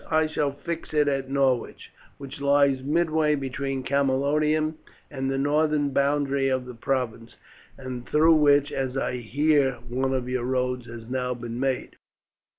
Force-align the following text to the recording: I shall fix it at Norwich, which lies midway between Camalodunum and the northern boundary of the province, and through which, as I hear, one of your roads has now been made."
I 0.09 0.25
shall 0.25 0.51
fix 0.53 0.95
it 0.95 1.07
at 1.07 1.29
Norwich, 1.29 1.91
which 2.17 2.41
lies 2.41 2.81
midway 2.81 3.35
between 3.35 3.83
Camalodunum 3.83 4.79
and 5.11 5.29
the 5.29 5.37
northern 5.37 5.91
boundary 5.91 6.49
of 6.49 6.65
the 6.65 6.73
province, 6.73 7.35
and 7.77 8.09
through 8.09 8.33
which, 8.33 8.71
as 8.71 8.97
I 8.97 9.17
hear, 9.17 9.73
one 9.89 10.15
of 10.15 10.27
your 10.27 10.45
roads 10.45 10.87
has 10.87 11.07
now 11.07 11.35
been 11.35 11.59
made." 11.59 11.97